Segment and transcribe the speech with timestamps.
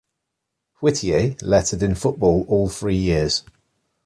[0.79, 3.43] Whittier lettered in football all three years.